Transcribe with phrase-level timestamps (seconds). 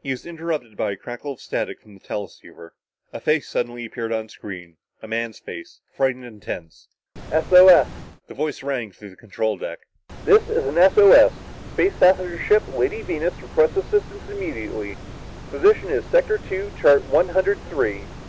[0.00, 2.72] He was interrupted by a crackle of static from the teleceiver.
[3.12, 6.86] A face suddenly appeared on the screen a man's face, frightened and tense.
[7.32, 7.88] "S O S."
[8.28, 9.80] The voice rang out through the control deck.
[10.24, 11.32] "This is an S O S.
[11.72, 14.96] Space passenger ship Lady Venus requests assistance immediately.
[15.50, 18.02] Position is sector two, chart one hundred three.